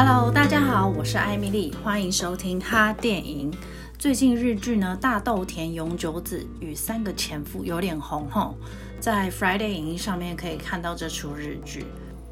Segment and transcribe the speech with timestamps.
[0.00, 3.52] Hello，大家好，我是艾米丽，欢迎收听哈电影。
[3.98, 8.54] 最近日剧呢，大豆田永久子与三个前夫有点红吼，
[9.00, 11.84] 在 Friday 影音上面可以看到这出日剧。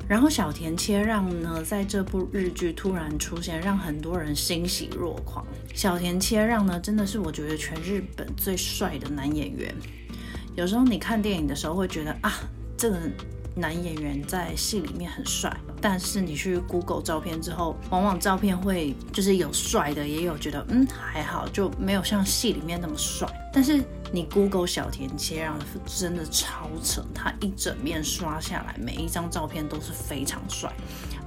[0.06, 5.44] 然后小田切让呢，在这部日剧突然出现，让很多人欣喜若狂。
[5.74, 9.74] 小田切让呢，真的是我觉得全日本最帅的男演员。
[10.54, 12.32] 有时候你看电影的时候会觉得啊，
[12.76, 12.96] 这个
[13.58, 23.26] 男演员在戏里面很帅，但是你去 Google 照片之后，往往照片会就是有帅的，也有觉得嗯还好，就没有像戏里面那么帅。
[23.54, 30.70] 但是你 Google 小田切让真的超扯，他一整面刷下来，每一张照片都是非常帅，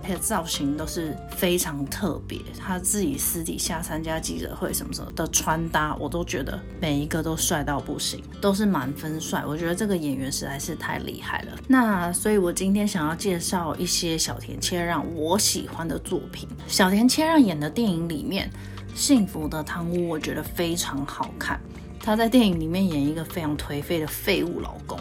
[0.02, 2.40] 他的造型都是非常特别。
[2.60, 9.44] 他自己私底下参加记者会什么什么的穿搭，我都觉得每一个都帅到不行，都是满分帅。
[9.46, 11.58] 我觉得这个演员实在是太厉害了。
[11.68, 16.48] 那所以，我今天想要介绍一些小田切让我喜欢的作品。
[16.68, 18.50] 小田切让演的电影里面，
[18.98, 21.60] 《幸福的汤屋》我觉得非常好看。
[22.02, 24.98] 他在电影里面演一个非常颓废的废物老公，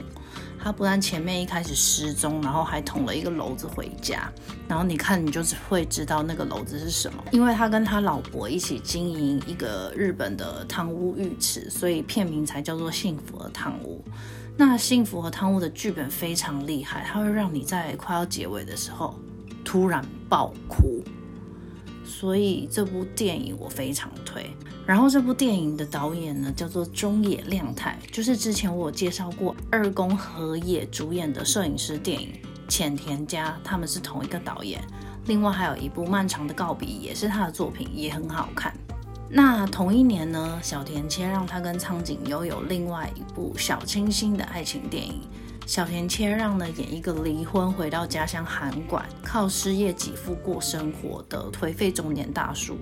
[0.62, 4.30] 他不但前面一开始失踪，然后还捅了一个篓子回家，
[4.68, 14.04] 然后你看你就是会知道那个篓子是什么，因为他跟他老婆一起经营一个日本的汤屋浴池，所以片名才叫做《幸福的汤屋》。
[14.56, 19.14] 那《幸福和汤屋》的剧本非常厉害，它会让你在快要结尾的时候
[19.64, 21.02] 突然爆哭。
[22.18, 24.44] 所以这部电影我非常推。
[24.84, 32.30] 然后这部电影的导演呢，叫做中野亮太，就是之前我介绍过二宫和也主演的摄影师电影
[32.68, 34.82] 《浅田家》，他们是同一个导演。
[35.26, 38.74] 另外还有一部《漫长的告别》，也是他的作品，也很好看。
[39.30, 45.20] 那同一年呢，小田切让他跟苍井优有另外一部小清新的爱情电影。
[45.68, 52.78] 小田切让呢，演一个离婚回到家乡函馆，靠失业给付过生活的颓废中年大叔，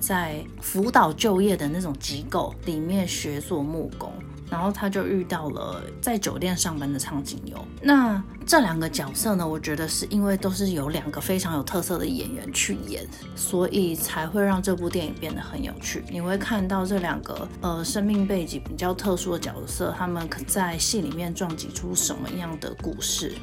[0.00, 4.12] 在辅导就业的那种机构里面学做木工。
[4.50, 7.56] 然后他就遇到了在酒店上班的苍井优。
[7.80, 16.04] 那这两个角色呢，我觉得是因为都是有两个非常有特色的演员去演，所以才会让这部电影变得很有趣。
[16.10, 23.34] 你会看到这两个呃生命背景比较特殊的角色，他们可在戏里面撞击出什么样的故事。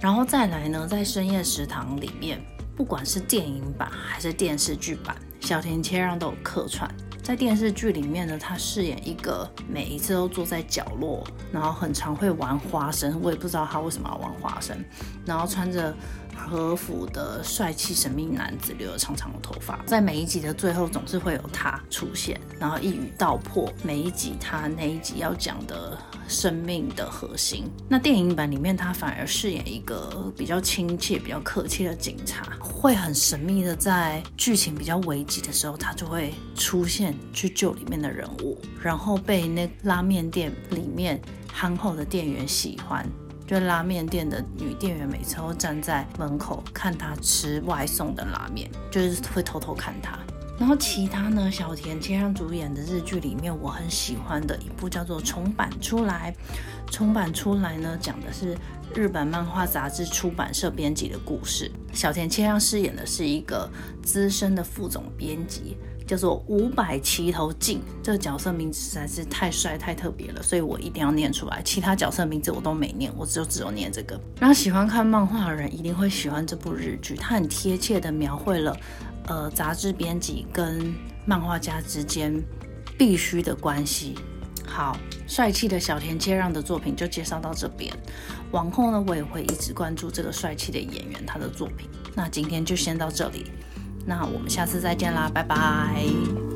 [0.00, 2.42] 然后再来呢，在深夜食堂里面，
[2.76, 6.92] 不管是电影版还是电视剧版，小田切让都有客串。
[7.30, 14.76] 在电视剧里面呢，他饰演一个每一次都坐在角落，然后很常会玩花生，我也不知道他为什么要玩花生，
[15.24, 15.94] 然后穿着
[16.36, 25.96] 和服的帅气神秘男子，留着长长的头发，在每一集的最后总是会有他出现，然后一语道破每一集他那一集要讲的
[26.28, 27.70] 生命的核心。
[27.88, 41.20] 那电影版里面他反而饰演一个比较亲切、比较客气的警察，会很神秘的在剧情比较危急的时候，他就会出现去救里面的人物，然后被那拉面店里面
[41.52, 43.06] 憨厚的店员喜欢。
[43.50, 50.16] 就拉面店的女店员每次都站在门口看他吃外送的拉面，就是会偷偷看他。
[50.56, 56.32] 然后其他呢，小田切让主演的日剧里面，我很喜欢的一部叫做《重版出来》。
[56.92, 58.56] 重版出来呢，讲的是
[58.94, 61.68] 日本漫画杂志出版社编辑的故事。
[61.92, 63.68] 小田切让饰演的是一个
[64.00, 65.76] 资深的副总编辑。
[66.10, 71.62] 叫做五百齐头镜，这个角色名字实在是太帅太特别了，所以我一定要念出来。
[71.62, 74.20] 其他角色名字我都没念，我只有只有念这个。
[74.40, 78.76] 然后喜欢看漫画的人一定会喜欢这部日剧，它很贴切地描绘了
[79.28, 80.92] 呃杂志编辑跟
[81.24, 82.42] 漫画家之间
[82.98, 84.16] 必须的关系。
[84.66, 84.96] 好，
[85.28, 87.96] 帅气的小田切让的作品就介绍到这边，
[88.50, 91.88] 往后呢我也会一直关注这个帅气的演员他的作品。
[92.16, 93.46] 那今天就先到这里。
[94.06, 96.49] 那我们下次再见啦，拜拜。